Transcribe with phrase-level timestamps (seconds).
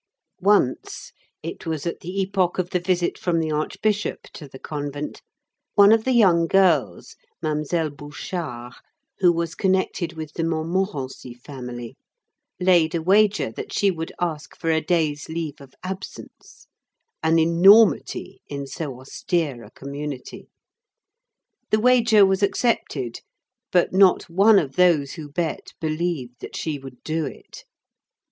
[0.41, 6.05] Once—it was at the epoch of the visit from the archbishop to the convent—one of
[6.05, 8.73] the young girls, Mademoiselle Bouchard,
[9.19, 11.95] who was connected with the Montmorency family,
[12.59, 18.65] laid a wager that she would ask for a day's leave of absence—an enormity in
[18.65, 20.47] so austere a community.
[21.69, 23.19] The wager was accepted,
[23.71, 27.65] but not one of those who bet believed that she would do it.